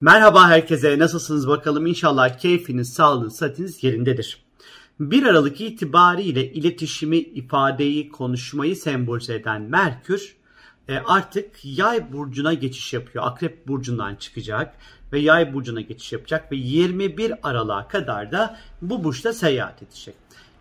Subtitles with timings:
[0.00, 4.44] Merhaba herkese nasılsınız bakalım inşallah keyfiniz, sağlığınız, sıhhatiniz yerindedir.
[5.00, 10.36] 1 Aralık itibariyle iletişimi, ifadeyi, konuşmayı sembolize eden Merkür
[10.88, 13.24] e, artık yay burcuna geçiş yapıyor.
[13.26, 14.74] Akrep burcundan çıkacak
[15.12, 20.14] ve yay burcuna geçiş yapacak ve 21 Aralık'a kadar da bu burçta seyahat edecek.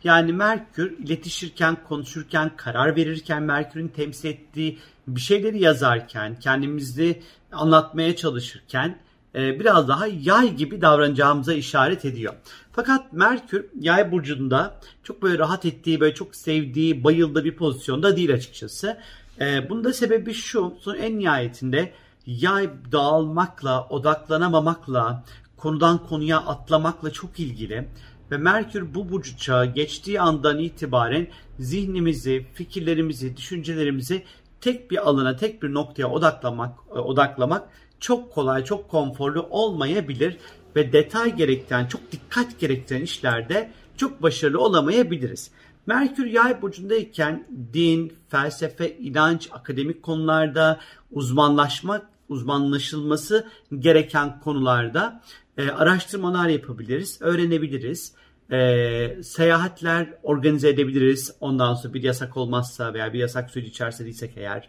[0.04, 8.97] Yani Merkür iletişirken, konuşurken, karar verirken, Merkür'ün temsil ettiği bir şeyleri yazarken, kendimizi anlatmaya çalışırken
[9.38, 12.33] biraz daha yay gibi davranacağımıza işaret ediyor.
[12.71, 18.33] Fakat Merkür yay burcunda çok böyle rahat ettiği, böyle çok sevdiği, bayıldığı bir pozisyonda değil
[18.33, 18.97] açıkçası.
[19.39, 21.91] E, bunun da sebebi şu, son en nihayetinde
[22.25, 25.23] yay dağılmakla, odaklanamamakla,
[25.57, 27.88] konudan konuya atlamakla çok ilgili.
[28.32, 31.27] Ve Merkür bu burcu çağı geçtiği andan itibaren
[31.60, 34.23] zihnimizi, fikirlerimizi, düşüncelerimizi
[34.61, 37.69] tek bir alana, tek bir noktaya odaklamak, e, odaklamak
[38.00, 40.38] çok kolay, çok konforlu olmayabilir
[40.75, 45.52] ve detay gerektiren, çok dikkat gerektiren işlerde çok başarılı olamayabiliriz.
[45.85, 50.80] Merkür yay burcundayken din, felsefe, inanç, akademik konularda
[51.11, 53.47] uzmanlaşmak, uzmanlaşılması
[53.80, 55.21] gereken konularda
[55.58, 58.14] e, araştırmalar yapabiliriz, öğrenebiliriz.
[58.52, 61.36] E, seyahatler organize edebiliriz.
[61.39, 64.67] Ondan sonra bir yasak olmazsa veya bir yasak süreci içerisinde değilsek eğer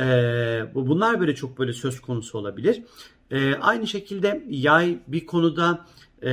[0.00, 0.04] e,
[0.74, 2.82] bunlar böyle çok böyle söz konusu olabilir.
[3.30, 5.86] E, aynı şekilde yay bir konuda
[6.22, 6.32] e,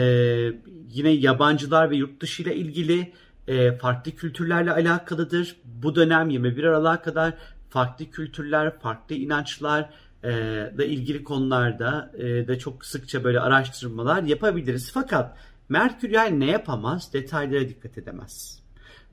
[0.89, 3.13] yine yabancılar ve yurt dışı ile ilgili
[3.47, 5.55] e, farklı kültürlerle alakalıdır.
[5.65, 7.33] Bu dönem 21 Aralık'a kadar
[7.69, 9.89] farklı kültürler, farklı inançlar
[10.23, 10.29] e,
[10.77, 12.11] da ilgili konularda
[12.47, 14.91] da çok sıkça böyle araştırmalar yapabiliriz.
[14.93, 15.37] Fakat
[15.69, 17.13] Merkür yay ne yapamaz?
[17.13, 18.58] Detaylara dikkat edemez.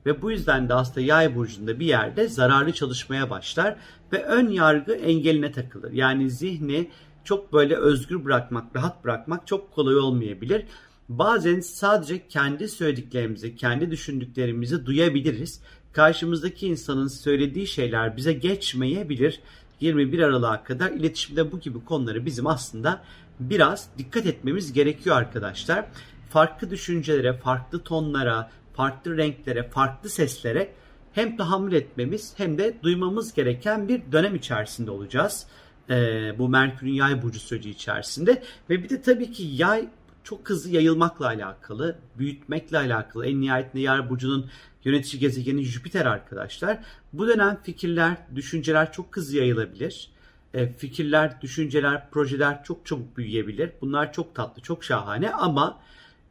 [0.07, 3.75] Ve bu yüzden de aslında yay burcunda bir yerde zararlı çalışmaya başlar
[4.13, 5.91] ve ön yargı engeline takılır.
[5.91, 6.89] Yani zihni
[7.23, 10.65] çok böyle özgür bırakmak, rahat bırakmak çok kolay olmayabilir.
[11.09, 15.61] Bazen sadece kendi söylediklerimizi, kendi düşündüklerimizi duyabiliriz.
[15.93, 19.39] Karşımızdaki insanın söylediği şeyler bize geçmeyebilir.
[19.79, 23.03] 21 Aralık'a kadar iletişimde bu gibi konuları bizim aslında
[23.39, 25.85] biraz dikkat etmemiz gerekiyor arkadaşlar.
[26.29, 30.73] Farklı düşüncelere, farklı tonlara, farklı renklere, farklı seslere
[31.13, 35.47] hem tahammül etmemiz hem de duymamız gereken bir dönem içerisinde olacağız.
[35.89, 38.43] Ee, bu Merkür'ün yay burcu süreci içerisinde.
[38.69, 39.87] Ve bir de tabii ki yay
[40.23, 43.25] çok hızlı yayılmakla alakalı, büyütmekle alakalı.
[43.25, 44.49] En nihayetinde yay burcunun
[44.83, 46.79] yönetici gezegeni Jüpiter arkadaşlar.
[47.13, 50.11] Bu dönem fikirler, düşünceler çok hızlı yayılabilir.
[50.53, 53.71] E, fikirler, düşünceler, projeler çok çabuk büyüyebilir.
[53.81, 55.79] Bunlar çok tatlı, çok şahane ama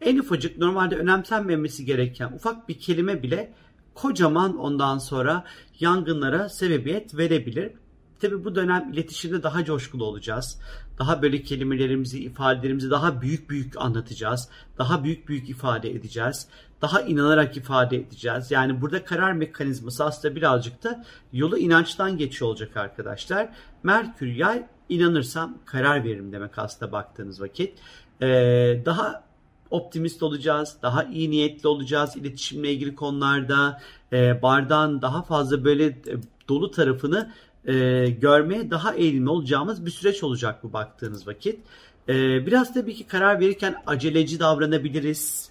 [0.01, 3.53] en ufacık normalde önemsenmemesi gereken ufak bir kelime bile
[3.95, 5.45] kocaman ondan sonra
[5.81, 7.73] yangınlara sebebiyet verebilir.
[8.21, 10.61] Tabi bu dönem iletişimde daha coşkulu olacağız.
[10.99, 14.49] Daha böyle kelimelerimizi, ifadelerimizi daha büyük büyük anlatacağız.
[14.79, 16.49] Daha büyük büyük ifade edeceğiz.
[16.83, 18.51] Daha inanarak ifade edeceğiz.
[18.51, 23.49] Yani burada karar mekanizması aslında birazcık da yolu inançtan geçiyor olacak arkadaşlar.
[23.83, 27.79] Merkür yay inanırsam karar veririm demek aslında baktığınız vakit.
[28.23, 29.27] Ee, daha
[29.71, 33.81] optimist olacağız, daha iyi niyetli olacağız iletişimle ilgili konularda.
[34.13, 36.15] E, bardağın daha fazla böyle e,
[36.49, 37.33] dolu tarafını
[37.65, 37.75] e,
[38.21, 41.61] görmeye daha eğilimli olacağımız bir süreç olacak bu baktığınız vakit.
[42.09, 45.51] E, biraz tabii ki karar verirken aceleci davranabiliriz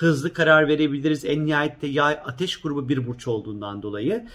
[0.00, 1.24] hızlı karar verebiliriz.
[1.24, 4.26] En nihayette yay ateş grubu bir burç olduğundan dolayı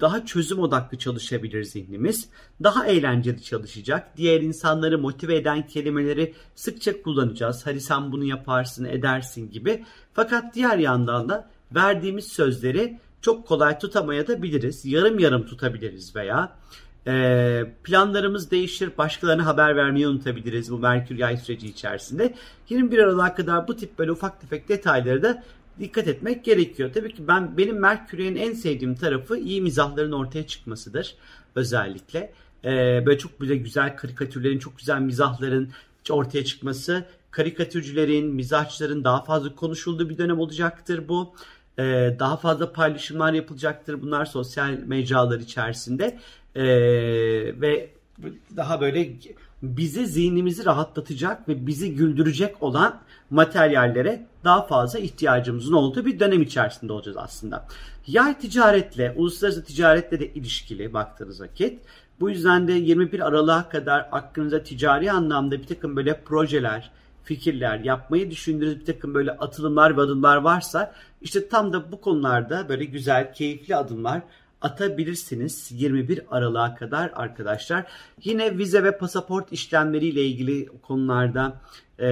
[0.00, 2.28] daha çözüm odaklı çalışabilir zihnimiz.
[2.62, 4.16] Daha eğlenceli çalışacak.
[4.16, 7.66] Diğer insanları motive eden kelimeleri sıkça kullanacağız.
[7.66, 9.84] Hadi sen bunu yaparsın, edersin gibi.
[10.14, 14.84] Fakat diğer yandan da verdiğimiz sözleri çok kolay tutamaya da biliriz.
[14.84, 16.56] Yarım yarım tutabiliriz veya
[17.06, 18.90] e, planlarımız değişir.
[18.98, 22.34] Başkalarına haber vermeyi unutabiliriz bu Merkür yay süreci içerisinde.
[22.68, 25.42] 21 Aralık'a kadar bu tip böyle ufak tefek detayları da
[25.80, 26.90] dikkat etmek gerekiyor.
[26.94, 31.14] Tabii ki ben benim Merkür'ün en sevdiğim tarafı iyi mizahların ortaya çıkmasıdır
[31.54, 32.32] özellikle.
[32.64, 35.70] Ee, böyle çok böyle güzel karikatürlerin, çok güzel mizahların
[36.10, 41.34] ortaya çıkması, karikatürcülerin, mizahçıların daha fazla konuşulduğu bir dönem olacaktır bu.
[41.78, 46.18] Ee, daha fazla paylaşımlar yapılacaktır bunlar sosyal mecralar içerisinde.
[46.54, 46.64] Ee,
[47.60, 47.90] ve
[48.56, 49.12] daha böyle
[49.62, 53.00] bizi zihnimizi rahatlatacak ve bizi güldürecek olan
[53.30, 57.66] materyallere daha fazla ihtiyacımızın olduğu bir dönem içerisinde olacağız aslında.
[58.06, 61.80] Yay ticaretle, uluslararası ticaretle de ilişkili baktığınız vakit.
[62.20, 66.90] Bu yüzden de 21 Aralık'a kadar aklınıza ticari anlamda bir takım böyle projeler,
[67.24, 72.68] fikirler, yapmayı düşündüğünüz bir takım böyle atılımlar ve adımlar varsa işte tam da bu konularda
[72.68, 74.22] böyle güzel, keyifli adımlar
[74.60, 77.84] atabilirsiniz 21 Aralık'a kadar arkadaşlar.
[78.24, 81.60] Yine vize ve pasaport işlemleriyle ilgili konularda
[82.00, 82.04] e,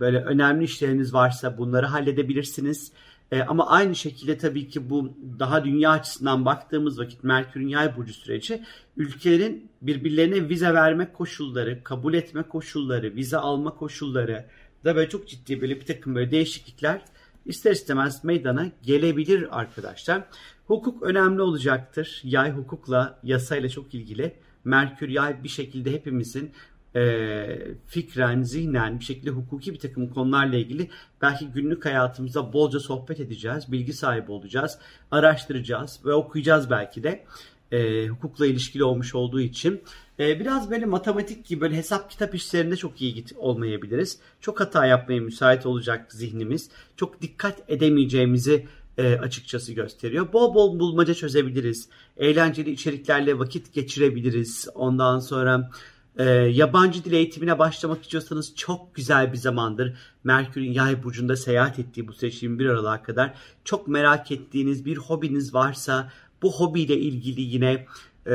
[0.00, 2.92] böyle önemli işleriniz varsa bunları halledebilirsiniz.
[3.32, 8.12] E, ama aynı şekilde tabii ki bu daha dünya açısından baktığımız vakit Merkür'ün yay burcu
[8.12, 8.62] süreci
[8.96, 14.44] ülkelerin birbirlerine vize verme koşulları, kabul etme koşulları, vize alma koşulları
[14.84, 17.02] da böyle çok ciddi böyle bir takım böyle değişiklikler
[17.46, 20.24] ister istemez meydana gelebilir arkadaşlar.
[20.66, 22.20] Hukuk önemli olacaktır.
[22.24, 24.34] Yay hukukla, yasayla çok ilgili.
[24.64, 26.52] Merkür yay bir şekilde hepimizin
[26.96, 27.46] e,
[27.86, 30.90] fikren, zihnen bir şekilde hukuki bir takım konularla ilgili
[31.22, 34.78] belki günlük hayatımızda bolca sohbet edeceğiz, bilgi sahibi olacağız,
[35.10, 37.24] araştıracağız ve okuyacağız belki de
[37.72, 39.82] e, hukukla ilişkili olmuş olduğu için.
[40.18, 44.18] E, biraz böyle matematik gibi böyle hesap kitap işlerinde çok iyi git olmayabiliriz.
[44.40, 46.70] Çok hata yapmaya müsait olacak zihnimiz.
[46.96, 48.66] Çok dikkat edemeyeceğimizi
[48.98, 50.32] e, açıkçası gösteriyor.
[50.32, 51.88] Bol bol bulmaca çözebiliriz.
[52.16, 54.68] Eğlenceli içeriklerle vakit geçirebiliriz.
[54.74, 55.70] Ondan sonra
[56.18, 59.96] e, yabancı dil eğitimine başlamak istiyorsanız çok güzel bir zamandır.
[60.24, 63.34] Merkür'ün yay burcunda seyahat ettiği bu süreç 21 Aralık'a kadar
[63.64, 66.10] çok merak ettiğiniz bir hobiniz varsa
[66.42, 67.86] bu hobiyle ilgili yine
[68.26, 68.34] e,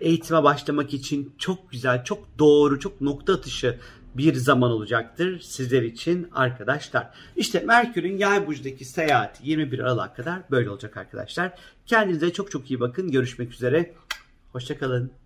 [0.00, 3.78] eğitime başlamak için çok güzel, çok doğru, çok nokta atışı
[4.14, 7.10] bir zaman olacaktır sizler için arkadaşlar.
[7.36, 11.52] İşte Merkür'ün yay burcundaki seyahati 21 Aralık'a kadar böyle olacak arkadaşlar.
[11.86, 13.10] Kendinize çok çok iyi bakın.
[13.10, 13.92] Görüşmek üzere.
[14.52, 15.23] Hoşçakalın.